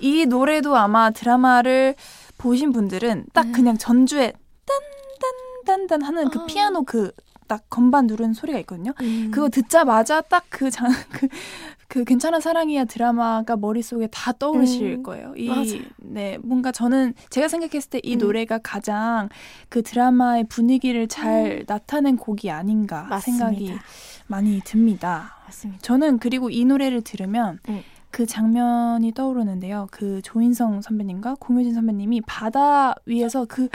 이 0.00 0.26
노래도 0.26 0.76
아마 0.76 1.10
드라마를 1.10 1.94
보신 2.36 2.72
분들은 2.72 3.26
딱 3.32 3.46
네. 3.46 3.52
그냥 3.52 3.76
전주에 3.78 4.32
딴딴딴딴 5.64 6.02
하는 6.02 6.30
그 6.30 6.40
아. 6.40 6.46
피아노 6.46 6.84
그 6.84 7.10
딱 7.48 7.64
건반 7.68 8.06
누르는 8.06 8.34
소리가 8.34 8.58
있거든요. 8.60 8.92
음. 9.00 9.30
그거 9.32 9.48
듣자마자 9.48 10.20
딱그 10.20 10.70
장, 10.70 10.88
그, 11.10 11.26
그 11.88 12.04
괜찮아 12.04 12.38
사랑이야 12.38 12.84
드라마가 12.84 13.56
머릿속에 13.56 14.06
다 14.12 14.32
떠오르실 14.32 14.98
음, 14.98 15.02
거예요. 15.02 15.34
이. 15.36 15.82
네, 15.96 16.38
뭔가 16.42 16.70
저는 16.70 17.14
제가 17.30 17.48
생각했을 17.48 17.90
때이 17.90 18.14
음. 18.14 18.18
노래가 18.18 18.58
가장 18.58 19.28
그 19.68 19.82
드라마의 19.82 20.44
분위기를 20.48 21.08
잘 21.08 21.64
나타낸 21.66 22.16
곡이 22.16 22.50
아닌가 22.50 23.04
음. 23.04 23.08
맞습니다. 23.08 23.46
생각이 23.46 23.74
많이 24.26 24.60
듭니다. 24.60 25.38
맞습니다. 25.46 25.80
저는 25.82 26.18
그리고 26.18 26.50
이 26.50 26.64
노래를 26.64 27.02
들으면 27.02 27.58
음. 27.70 27.82
그 28.10 28.26
장면이 28.26 29.12
떠오르는데요. 29.12 29.88
그 29.90 30.20
조인성 30.22 30.82
선배님과 30.82 31.36
공효진 31.40 31.74
선배님이 31.74 32.22
바다 32.26 32.94
위에서 33.06 33.44
그 33.46 33.68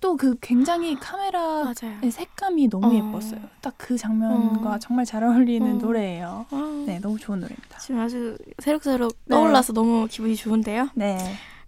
또 0.00 0.16
그 0.16 0.36
굉장히 0.40 0.94
카메라 1.00 1.64
맞아요. 1.64 1.98
의 2.02 2.10
색감이 2.10 2.68
너무 2.68 2.86
어. 2.88 2.94
예뻤어요. 2.94 3.40
딱 3.60 3.74
그 3.78 3.96
장면과 3.96 4.74
어. 4.74 4.78
정말 4.78 5.04
잘 5.04 5.22
어울리는 5.24 5.76
어. 5.76 5.78
노래예요. 5.78 6.46
아, 6.50 6.84
네, 6.86 6.98
너무 7.00 7.18
좋은 7.18 7.40
노래입니다. 7.40 7.78
지금 7.78 8.00
아주 8.00 8.36
새록새록 8.58 9.12
네. 9.24 9.34
떠올라서 9.34 9.72
너무 9.72 10.06
기분이 10.10 10.36
좋은데요. 10.36 10.90
네. 10.94 11.18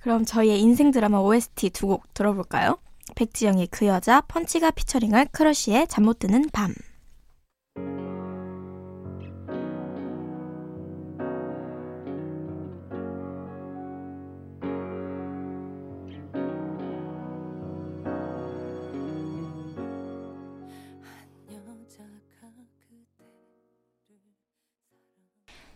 그럼 0.00 0.24
저희의 0.24 0.60
인생 0.60 0.90
드라마 0.90 1.18
OST 1.18 1.70
두 1.70 1.86
곡 1.88 2.12
들어볼까요? 2.14 2.78
백지영의 3.14 3.68
그 3.68 3.86
여자, 3.86 4.20
펀치가 4.22 4.70
피처링할 4.70 5.26
크러쉬의 5.32 5.88
잠 5.88 6.04
못 6.04 6.18
드는 6.18 6.50
밤. 6.52 6.74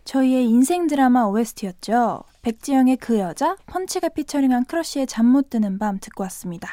저희의 0.04 0.46
인생 0.48 0.86
드라마 0.86 1.24
OST였죠. 1.26 2.24
백지영의 2.42 2.96
그 2.96 3.18
여자, 3.18 3.56
펀치가 3.66 4.08
featuring한 4.08 4.64
크러쉬의 4.64 5.06
잠 5.06 5.26
못 5.26 5.48
드는 5.50 5.78
밤 5.78 5.98
듣고 6.00 6.24
왔습니다. 6.24 6.68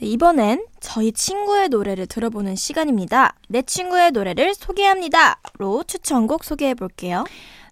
네, 0.00 0.06
이번엔 0.06 0.64
저희 0.80 1.10
친구의 1.12 1.68
노래를 1.70 2.06
들어보는 2.06 2.54
시간입니다. 2.54 3.34
내 3.48 3.62
친구의 3.62 4.12
노래를 4.12 4.54
소개합니다. 4.54 5.40
로 5.58 5.82
추천곡 5.82 6.44
소개해 6.44 6.74
볼게요. 6.74 7.24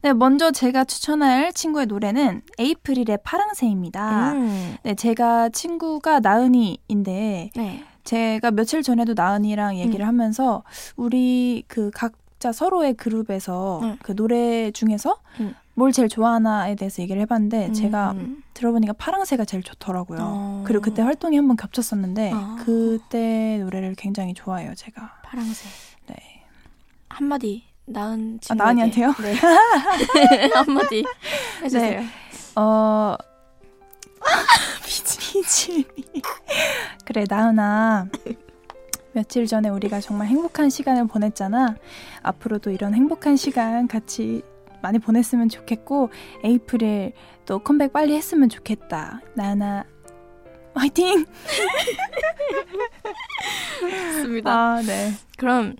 네, 0.02 0.12
먼저 0.12 0.50
제가 0.50 0.84
추천할 0.84 1.52
친구의 1.52 1.86
노래는 1.86 2.42
에이프릴의 2.58 3.18
파랑새입니다. 3.22 4.32
음. 4.32 4.76
네, 4.82 4.94
제가 4.94 5.50
친구가 5.50 6.18
나은이인데 6.20 7.50
네. 7.54 7.84
제가 8.04 8.50
며칠 8.50 8.82
전에도 8.82 9.14
나은이랑 9.14 9.78
얘기를 9.78 10.06
하면서 10.06 10.62
우리 10.96 11.62
그 11.68 11.90
각 11.94 12.12
자 12.46 12.52
서로의 12.52 12.94
그룹에서 12.94 13.80
응. 13.82 13.98
그 14.04 14.14
노래 14.14 14.70
중에서 14.70 15.18
응. 15.40 15.56
뭘 15.74 15.90
제일 15.90 16.08
좋아하나에 16.08 16.76
대해서 16.76 17.02
얘기를 17.02 17.20
해봤는데 17.22 17.72
제가 17.72 18.12
음. 18.12 18.44
들어보니까 18.54 18.92
파랑새가 18.92 19.44
제일 19.44 19.64
좋더라고요. 19.64 20.18
어. 20.22 20.62
그리고 20.64 20.80
그때 20.82 21.02
활동이 21.02 21.36
한번 21.36 21.56
겹쳤었는데 21.56 22.30
아. 22.32 22.56
그때 22.64 23.58
노래를 23.58 23.96
굉장히 23.96 24.32
좋아해요, 24.32 24.76
제가. 24.76 25.22
파랑새. 25.24 25.68
네. 26.06 26.14
한마디 27.08 27.64
나은 27.86 28.36
아, 28.36 28.40
친구에게. 28.40 28.62
나은이한테요? 28.62 29.12
네. 29.14 29.34
한마디 30.54 31.04
해주세요. 31.64 32.02
어 32.54 33.16
비지미 34.86 35.84
그래 37.04 37.24
나은아 37.28 38.06
며칠 39.16 39.46
전에 39.46 39.70
우리가 39.70 39.98
정말 40.02 40.28
행복한 40.28 40.68
시간을 40.68 41.06
보냈잖아 41.06 41.76
앞으로도 42.22 42.70
이런 42.70 42.92
행복한 42.92 43.36
시간 43.36 43.88
같이 43.88 44.42
많이 44.82 44.98
보냈으면 44.98 45.48
좋겠고 45.48 46.10
에이프릴 46.44 47.14
또 47.46 47.58
컴백 47.60 47.94
빨리 47.94 48.14
했으면 48.14 48.50
좋겠다 48.50 49.22
나은아 49.34 49.84
화이팅 50.74 51.24
좋습니다. 53.80 54.50
아 54.52 54.82
네 54.82 55.12
그럼 55.38 55.76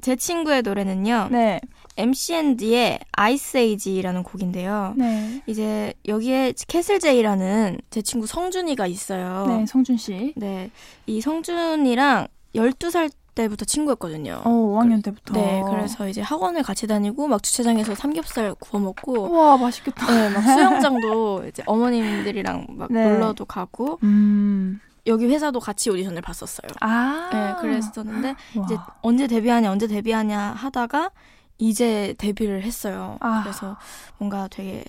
제 0.00 0.14
친구의 0.14 0.62
노래는요. 0.62 1.28
네. 1.32 1.60
MCND의 1.96 3.00
Ice 3.12 3.60
Age라는 3.60 4.22
곡인데요. 4.22 4.94
네. 4.96 5.42
이제 5.46 5.94
여기에 6.06 6.52
캐슬제이라는 6.68 7.78
제 7.90 8.02
친구 8.02 8.26
성준이가 8.26 8.86
있어요. 8.86 9.46
네, 9.48 9.66
성준 9.66 9.96
씨. 9.96 10.34
네. 10.36 10.70
이 11.06 11.20
성준이랑 11.20 12.28
12살 12.54 13.10
때부터 13.34 13.64
친구였거든요. 13.66 14.40
어, 14.44 14.50
5학년 14.50 15.04
때부터. 15.04 15.34
네, 15.34 15.62
그래서 15.68 16.08
이제 16.08 16.22
학원을 16.22 16.62
같이 16.62 16.86
다니고 16.86 17.28
막 17.28 17.42
주차장에서 17.42 17.94
삼겹살 17.94 18.54
구워 18.54 18.82
먹고 18.82 19.30
우와, 19.30 19.58
맛있겠다. 19.58 20.06
네, 20.10 20.30
막 20.30 20.40
수영장도 20.40 21.44
이제 21.48 21.62
어머님들이랑 21.66 22.66
막 22.70 22.90
네. 22.90 23.04
놀러도 23.04 23.44
가고 23.44 23.98
음. 24.02 24.80
여기 25.06 25.26
회사도 25.26 25.60
같이 25.60 25.90
오디션을 25.90 26.22
봤었어요. 26.22 26.68
아. 26.80 27.28
네, 27.32 27.60
그랬었는데 27.60 28.28
와. 28.56 28.64
이제 28.64 28.76
언제 29.02 29.26
데뷔하냐 29.26 29.70
언제 29.70 29.86
데뷔하냐 29.86 30.38
하다가 30.56 31.10
이제 31.58 32.14
데뷔를 32.18 32.62
했어요. 32.62 33.18
아. 33.20 33.42
그래서 33.42 33.76
뭔가 34.18 34.48
되게 34.50 34.82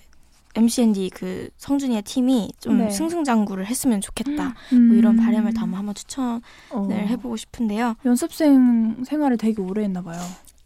MCND 0.57 1.09
그 1.13 1.49
성준이의 1.57 2.01
팀이 2.03 2.51
좀 2.59 2.79
네. 2.79 2.89
승승장구를 2.89 3.65
했으면 3.67 4.01
좋겠다. 4.01 4.53
음. 4.73 4.87
뭐 4.87 4.97
이런 4.97 5.15
바람을 5.17 5.53
담아 5.53 5.77
한번 5.77 5.95
추천을 5.95 6.41
어. 6.71 6.87
해보고 6.89 7.37
싶은데요. 7.37 7.95
연습생 8.05 9.03
생활을 9.05 9.37
되게 9.37 9.61
오래 9.61 9.83
했나 9.83 10.01
봐요. 10.01 10.19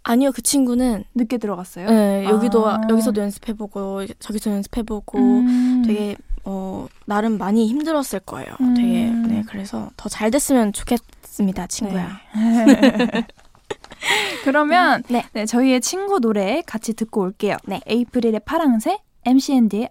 아니요, 0.04 0.32
그 0.32 0.42
친구는 0.42 1.04
늦게 1.14 1.38
들어갔어요? 1.38 1.88
네, 1.88 2.26
여기도 2.26 2.68
아. 2.68 2.82
여기서도 2.90 3.22
연습해보고 3.22 4.08
저기서 4.20 4.50
연습해보고 4.52 5.20
음. 5.20 5.84
되게 5.86 6.16
어 6.44 6.88
나름 7.06 7.38
많이 7.38 7.68
힘들었을 7.68 8.22
거예요. 8.26 8.56
음. 8.62 8.74
되게 8.74 9.12
네 9.12 9.44
그래서 9.48 9.92
더 9.98 10.10
잘 10.10 10.32
됐으면 10.32 10.74
좋겠습니다, 10.74 11.68
친구야. 11.68 12.20
네. 12.36 13.28
그러면 14.44 15.04
네. 15.10 15.24
네, 15.34 15.46
저희의 15.46 15.82
친구 15.82 16.20
노래 16.20 16.64
같이 16.66 16.94
듣고 16.94 17.22
올게요. 17.22 17.58
네. 17.66 17.80
에이프릴의 17.86 18.42
파랑새, 18.46 18.98
MCND의 19.24 19.90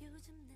요즘 0.00 0.32
나 0.46 0.54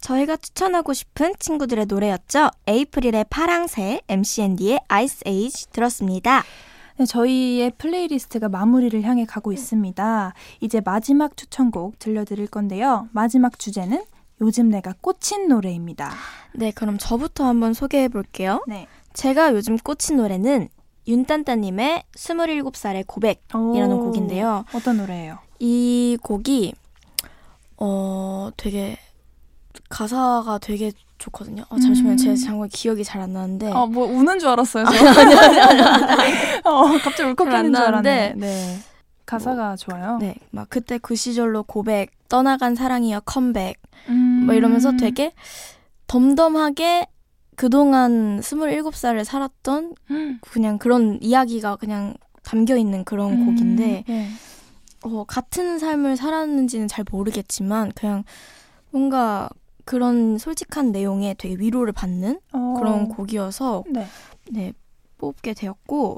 저희가 0.00 0.36
추천하고 0.38 0.92
싶은 0.92 1.34
친구들의 1.38 1.86
노래였죠. 1.86 2.50
에이프릴의 2.66 3.26
파랑새, 3.30 4.00
MCND의 4.08 4.80
ICE 4.88 5.22
AGE 5.24 5.70
들었습니다. 5.70 6.42
네, 6.96 7.06
저희의 7.06 7.72
플레이리스트가 7.76 8.48
마무리를 8.48 9.02
향해 9.02 9.24
가고 9.24 9.52
있습니다. 9.52 10.32
이제 10.60 10.80
마지막 10.84 11.36
추천곡 11.36 11.98
들려드릴 11.98 12.46
건데요. 12.46 13.08
마지막 13.12 13.58
주제는 13.58 14.04
요즘 14.40 14.68
내가 14.68 14.94
꽂힌 15.00 15.48
노래입니다. 15.48 16.12
네, 16.52 16.70
그럼 16.70 16.96
저부터 16.98 17.46
한번 17.46 17.72
소개해 17.74 18.08
볼게요. 18.08 18.62
네. 18.68 18.86
제가 19.12 19.52
요즘 19.54 19.76
꽂힌 19.76 20.16
노래는 20.16 20.68
윤딴따님의 21.06 22.04
27살의 22.14 23.04
고백이라는 23.06 23.92
오, 23.92 24.00
곡인데요. 24.04 24.64
어떤 24.74 24.96
노래예요? 24.98 25.38
이 25.58 26.16
곡이 26.22 26.74
어 27.76 28.50
되게 28.56 28.96
가사가 29.88 30.58
되게 30.58 30.92
좋거든요. 31.18 31.64
어, 31.68 31.78
잠시만요. 31.78 32.12
음. 32.14 32.16
제가 32.16 32.34
정말 32.36 32.68
기억이 32.68 33.04
잘 33.04 33.22
안 33.22 33.32
나는데 33.32 33.70
어, 33.70 33.86
뭐 33.86 34.06
우는 34.06 34.38
줄 34.38 34.48
알았어요. 34.48 34.84
저. 34.84 34.90
어, 36.70 36.98
갑자기 36.98 37.22
울컥하는 37.30 37.72
줄 37.74 37.82
알았는데. 37.82 38.34
네. 38.36 38.78
가사가 39.26 39.76
좋아요. 39.76 40.18
네, 40.18 40.34
막 40.50 40.68
그때 40.68 40.98
그 40.98 41.14
시절로 41.14 41.62
고백, 41.62 42.10
떠나간 42.28 42.74
사랑이여 42.74 43.20
컴백 43.20 43.80
음. 44.10 44.42
뭐 44.44 44.54
이러면서 44.54 44.92
되게 44.98 45.32
덤덤하게 46.08 47.06
그동안 47.56 48.40
27살을 48.40 49.24
살았던 49.24 49.94
음. 50.10 50.38
그냥 50.42 50.78
그런 50.78 51.18
이야기가 51.22 51.76
그냥 51.76 52.14
담겨 52.42 52.76
있는 52.76 53.04
그런 53.04 53.46
곡인데 53.46 54.04
네. 54.06 54.28
어, 55.02 55.24
같은 55.24 55.78
삶을 55.78 56.16
살았는지는 56.16 56.88
잘 56.88 57.04
모르겠지만 57.10 57.92
그냥 57.94 58.24
뭔가 58.90 59.48
그런 59.84 60.38
솔직한 60.38 60.92
내용에 60.92 61.34
되게 61.38 61.56
위로를 61.56 61.92
받는 61.92 62.40
어. 62.52 62.74
그런 62.78 63.08
곡이어서 63.08 63.84
네. 63.88 64.06
네 64.50 64.72
뽑게 65.18 65.54
되었고 65.54 66.16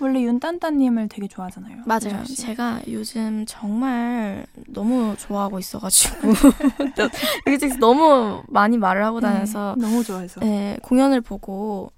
원래 0.00 0.22
윤딴따님을 0.22 1.08
되게 1.08 1.26
좋아하잖아요. 1.26 1.82
맞아요. 1.84 2.24
제가 2.24 2.80
요즘 2.88 3.44
정말 3.46 4.46
너무 4.68 5.16
좋아하고 5.18 5.58
있어가지고 5.58 6.16
너무 7.80 8.42
많이 8.48 8.78
말을 8.78 9.04
하고 9.04 9.20
다녀서 9.20 9.74
네, 9.76 9.86
너무 9.86 10.04
좋아해서. 10.04 10.40
네, 10.40 10.78
공연을 10.82 11.20
보고 11.20 11.90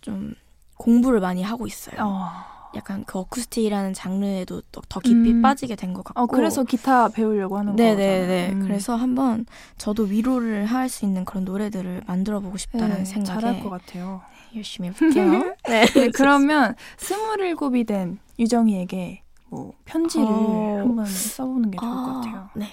좀 0.00 0.34
공부를 0.76 1.20
많이 1.20 1.42
하고 1.42 1.66
있어요. 1.66 1.96
어. 2.00 2.49
약간 2.76 3.02
그 3.04 3.18
어쿠스틱이라는 3.18 3.94
장르에도 3.94 4.62
더, 4.70 4.80
더 4.88 5.00
깊이 5.00 5.32
음. 5.32 5.42
빠지게 5.42 5.74
된 5.74 5.92
것 5.92 6.04
같고. 6.04 6.22
어, 6.22 6.26
그래서 6.26 6.62
기타 6.62 7.08
배우려고 7.08 7.58
하는 7.58 7.74
네네네. 7.74 8.20
거잖아요. 8.20 8.52
음. 8.52 8.66
그래서 8.66 8.94
한번 8.94 9.44
저도 9.76 10.04
위로를 10.04 10.66
할 10.66 10.88
수 10.88 11.04
있는 11.04 11.24
그런 11.24 11.44
노래들을 11.44 12.02
만들어 12.06 12.40
보고 12.40 12.56
싶다는 12.56 12.98
네, 12.98 13.04
생각에 13.04 13.40
잘할 13.40 13.62
것 13.62 13.70
같아요. 13.70 14.22
열심히 14.54 14.88
해볼게요. 14.90 15.54
네. 15.68 15.84
네, 15.94 16.10
그러면 16.14 16.74
스물일곱이 16.98 17.84
된 17.84 18.18
유정이에게 18.38 19.22
뭐 19.48 19.72
편지를 19.84 20.26
어. 20.28 20.78
한번 20.80 21.06
써보는 21.06 21.70
게 21.72 21.78
좋을 21.78 21.90
것 21.90 21.98
아, 21.98 22.12
같아요. 22.20 22.50
네. 22.54 22.68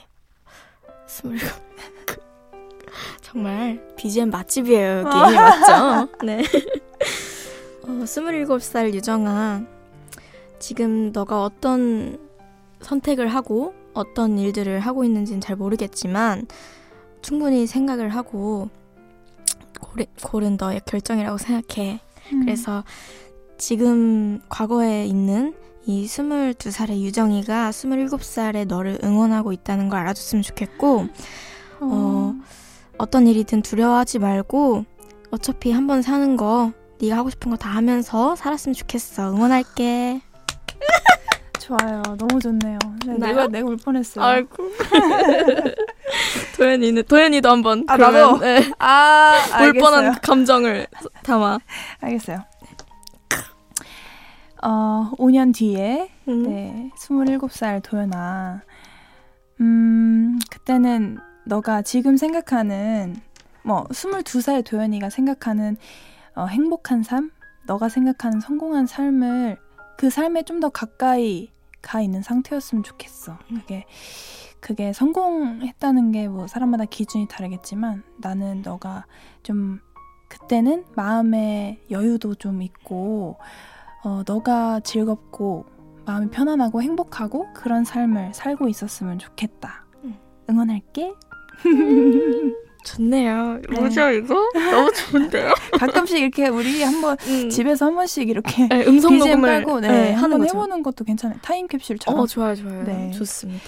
스물일곱. 1.07 1.49
정말 3.21 3.83
BGM 3.97 4.29
맛집이에요, 4.29 4.99
여기. 4.99 5.35
맞죠? 5.35 6.09
네. 6.23 6.43
어, 7.83 8.05
스물일곱 8.05 8.61
살 8.63 8.93
유정아. 8.93 9.76
지금 10.59 11.11
너가 11.11 11.43
어떤 11.43 12.17
선택을 12.81 13.27
하고 13.27 13.73
어떤 13.93 14.37
일들을 14.37 14.79
하고 14.79 15.03
있는지는 15.03 15.41
잘 15.41 15.55
모르겠지만 15.55 16.47
충분히 17.21 17.65
생각을 17.67 18.09
하고 18.09 18.69
고른, 19.81 20.05
고른 20.23 20.57
너의 20.57 20.81
결정이라고 20.85 21.37
생각해. 21.37 21.99
음. 22.33 22.39
그래서 22.41 22.83
지금 23.57 24.39
과거에 24.49 25.05
있는 25.05 25.55
이 25.85 26.05
22살의 26.05 27.01
유정이가 27.01 27.71
27살의 27.71 28.67
너를 28.67 28.99
응원하고 29.03 29.53
있다는 29.53 29.89
걸 29.89 29.99
알아줬으면 30.01 30.43
좋겠고 30.43 31.07
어, 31.79 32.33
어떤 32.97 33.25
일이든 33.27 33.61
두려워하지 33.61 34.19
말고 34.19 34.85
어차피 35.31 35.71
한 35.71 35.87
번 35.87 36.01
사는 36.01 36.35
거 36.37 36.71
네가 36.99 37.15
하고 37.17 37.29
싶은 37.29 37.51
거 37.51 37.57
다 37.57 37.69
하면서 37.69 38.35
살았으면 38.35 38.73
좋겠어. 38.73 39.31
응원할게. 39.31 40.21
좋아요. 41.67 42.01
너무 42.17 42.39
좋네요. 42.39 42.79
네? 43.05 43.17
내가 43.17 43.47
내가 43.47 43.67
울 43.67 43.75
뻔했어요. 43.75 44.23
아이고. 44.23 44.71
도현이는 46.55 47.03
도현이도 47.03 47.49
한번 47.49 47.83
아, 47.87 47.97
그러면, 47.97 48.21
나도? 48.21 48.39
네, 48.39 48.71
아, 48.79 49.33
울. 49.61 49.73
뻔한 49.73 50.13
감정을 50.21 50.87
담아. 51.23 51.59
알겠어요. 51.99 52.39
어, 54.63 55.11
5년 55.17 55.53
뒤에 55.53 56.09
음. 56.29 56.43
네, 56.43 56.91
27살 56.97 57.83
도연아. 57.83 58.61
음, 59.59 60.39
그때는 60.49 61.19
너가 61.45 61.81
지금 61.81 62.15
생각하는 62.15 63.17
뭐 63.63 63.83
22살 63.85 64.63
도연이가 64.65 65.09
생각하는 65.09 65.75
어, 66.33 66.45
행복한 66.45 67.03
삶, 67.03 67.29
너가 67.65 67.89
생각하는 67.89 68.39
성공한 68.39 68.85
삶을 68.87 69.57
그 69.97 70.09
삶에 70.09 70.43
좀 70.43 70.59
더 70.61 70.69
가까이 70.69 71.51
가 71.81 72.01
있는 72.01 72.21
상태였으면 72.21 72.83
좋겠어. 72.83 73.37
그게 73.49 73.85
그게 74.59 74.91
성공했다는 74.93 76.11
게 76.11 76.27
뭐 76.27 76.47
사람마다 76.47 76.85
기준이 76.85 77.27
다르겠지만 77.27 78.03
나는 78.17 78.61
너가 78.63 79.05
좀 79.43 79.79
그때는 80.29 80.85
마음의 80.95 81.81
여유도 81.91 82.35
좀 82.35 82.61
있고 82.61 83.37
어, 84.03 84.23
너가 84.25 84.79
즐겁고 84.81 85.65
마음이 86.05 86.29
편안하고 86.29 86.81
행복하고 86.81 87.47
그런 87.53 87.83
삶을 87.85 88.33
살고 88.33 88.67
있었으면 88.69 89.19
좋겠다. 89.19 89.85
음. 90.03 90.15
응원할게. 90.49 91.13
좋네요. 92.87 93.59
네. 93.69 93.79
뭐죠 93.79 94.09
이거? 94.11 94.35
너무 94.53 94.91
좋은데요? 94.93 95.53
가끔씩 95.77 96.19
이렇게 96.19 96.47
우리 96.47 96.81
한번 96.83 97.17
음. 97.27 97.49
집에서 97.49 97.87
한 97.87 97.95
번씩 97.95 98.29
이렇게 98.29 98.67
네, 98.67 98.85
음성 98.87 99.17
녹음을 99.17 99.49
깔고 99.49 99.81
네, 99.81 99.87
네, 99.87 100.13
한번. 100.13 100.43
해보는 100.47 100.83
것도 100.83 101.03
괜찮아요. 101.03 101.37
타임캡슐처럼. 101.41 102.19
어 102.19 102.25
좋아요 102.25 102.55
좋아요. 102.55 102.83
네. 102.83 103.11
좋습니다. 103.11 103.61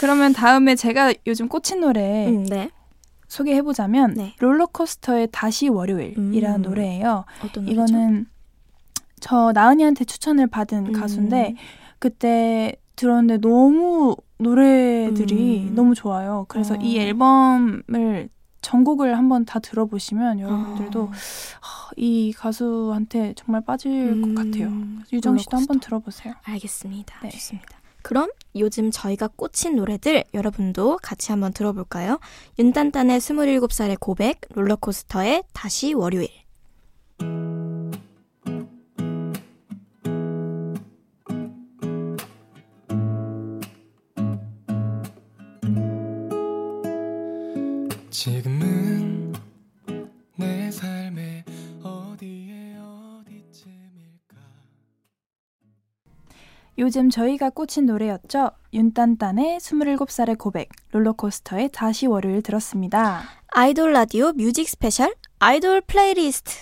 그러면 0.00 0.34
다음에 0.34 0.74
제가 0.74 1.14
요즘 1.26 1.48
꽂힌 1.48 1.80
노래 1.80 2.28
음, 2.28 2.44
네. 2.44 2.70
소개해보자면 3.28 4.14
네. 4.14 4.34
롤러코스터의 4.38 5.28
다시 5.32 5.68
월요일이라는 5.68 6.60
음. 6.60 6.62
노래예요. 6.62 7.24
어떤 7.44 7.64
노래죠? 7.64 7.72
이거는 7.72 8.26
저 9.20 9.52
나은이한테 9.52 10.04
추천을 10.04 10.46
받은 10.46 10.88
음. 10.88 10.92
가수인데 10.92 11.54
그때 11.98 12.76
들었는데 12.94 13.38
너무 13.38 14.16
노래들이 14.38 15.68
음. 15.70 15.74
너무 15.74 15.94
좋아요. 15.94 16.44
그래서 16.48 16.74
어. 16.74 16.78
이 16.80 16.98
앨범을 16.98 18.28
전곡을 18.66 19.16
한번 19.16 19.44
다 19.44 19.60
들어보시면 19.60 20.40
여러분들도 20.40 21.02
어. 21.02 21.10
하, 21.60 21.90
이 21.96 22.32
가수한테 22.36 23.32
정말 23.36 23.64
빠질 23.64 23.92
음. 23.92 24.34
것 24.34 24.42
같아요. 24.44 24.72
유정 25.12 25.38
씨도 25.38 25.56
한번. 25.56 25.78
들어보세요. 25.78 26.34
알겠습니다. 26.42 27.20
네. 27.22 27.28
좋습니다. 27.28 27.78
그럼 28.02 28.28
요즘 28.56 28.90
저희가 28.90 29.28
꽂힌 29.28 29.76
노래들 29.76 30.24
여러분도 30.34 30.98
같이 31.00 31.30
한번 31.30 31.52
들어볼까요? 31.52 32.18
윤딴딴의 32.58 33.20
27살의 33.20 34.00
고백, 34.00 34.40
롤러코스터의 34.54 35.44
다시 35.52 35.92
월요일. 35.94 36.28
요즘 56.78 57.08
저희가 57.08 57.50
꽂힌 57.50 57.86
노래였죠. 57.86 58.50
윤딴딴의 58.74 59.58
27살의 59.58 60.38
고백, 60.38 60.68
롤러코스터의 60.92 61.70
다시 61.72 62.06
월요일 62.06 62.42
들었습니다. 62.42 63.22
아이돌 63.48 63.92
라디오 63.92 64.32
뮤직 64.32 64.68
스페셜 64.68 65.14
아이돌 65.38 65.80
플레이리스트. 65.82 66.52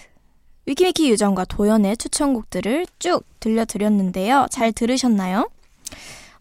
위키미키 0.66 1.10
유정과 1.10 1.46
도연의 1.46 1.96
추천곡들을 1.96 2.86
쭉 2.98 3.24
들려드렸는데요. 3.40 4.46
잘 4.50 4.72
들으셨나요? 4.72 5.50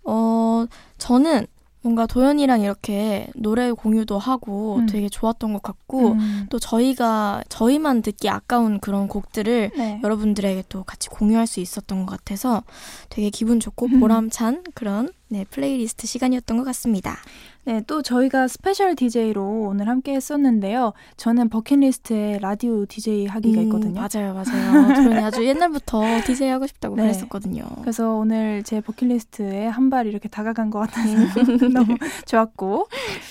어, 0.04 0.66
저는 1.00 1.48
뭔가 1.84 2.08
도연이랑 2.08 2.62
이렇게 2.62 3.28
노래 3.36 3.72
공유도 3.72 4.18
하고 4.18 4.78
음. 4.78 4.86
되게 4.86 5.10
좋았던 5.10 5.52
것 5.54 5.62
같고, 5.62 6.14
음. 6.14 6.48
또 6.50 6.58
저희가, 6.58 7.44
저희만 7.50 8.02
듣기 8.02 8.30
아까운 8.30 8.80
그런 8.80 9.10
곡들을 9.10 9.72
네. 9.76 10.00
여러분들에게 10.02 10.64
또 10.70 10.84
같이 10.84 11.10
공유할 11.10 11.46
수 11.46 11.60
있었던 11.60 12.06
것 12.06 12.12
같아서 12.18 12.64
되게 13.10 13.30
기분 13.30 13.60
좋고 13.60 13.88
음. 13.88 14.00
보람찬 14.00 14.64
그런 14.74 15.10
네, 15.28 15.46
플레이리스트 15.50 16.08
시간이었던 16.08 16.58
것 16.58 16.64
같습니다. 16.64 17.18
네, 17.66 17.82
또 17.88 18.02
저희가 18.02 18.50
스페셜 18.50 18.94
DJ로 18.96 19.68
오늘 19.70 19.88
함께 19.88 20.14
했었는데요. 20.16 20.92
저는 21.16 21.48
버킷리스트에 21.48 22.40
라디오 22.42 22.86
DJ 22.86 23.28
하기가 23.28 23.62
음, 23.62 23.66
있거든요. 23.68 24.02
맞아요, 24.02 24.34
맞아요. 24.34 24.94
도연이 25.08 25.20
아주 25.24 25.46
옛날부터 25.46 26.02
DJ 26.26 26.50
하고 26.50 26.68
싶다고 26.68 26.98
네. 26.98 27.04
그랬었거든요. 27.04 27.64
그래서 27.82 28.16
오늘 28.16 28.64
제 28.64 28.82
버킷리스트에 28.82 29.68
한 29.68 29.90
발 29.90 30.08
이렇게 30.08 30.28
다가간 30.28 30.72
것 30.72 30.80
같아서 30.80 31.08
음. 31.42 31.74
너무 31.74 31.98
좋았고. 32.26 32.88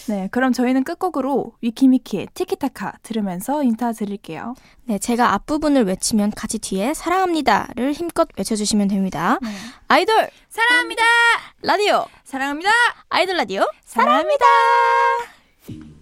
네, 0.08 0.28
그럼 0.30 0.52
저희는 0.52 0.84
끝곡으로 0.84 1.52
위키미키의 1.60 2.28
티키타카 2.34 2.92
들으면서 3.02 3.62
인사드릴게요. 3.64 4.54
네, 4.84 4.98
제가 4.98 5.32
앞부분을 5.34 5.84
외치면 5.84 6.30
같이 6.30 6.58
뒤에 6.58 6.94
사랑합니다를 6.94 7.92
힘껏 7.92 8.28
외쳐주시면 8.36 8.88
됩니다. 8.88 9.38
네. 9.42 9.48
아이돌 9.88 10.28
사랑합니다. 10.52 11.02
라디오. 11.62 12.04
사랑합니다. 12.24 12.70
아이돌 13.08 13.36
라디오. 13.38 13.64
사랑합니다. 13.86 14.44
사랑합니다. 15.64 16.01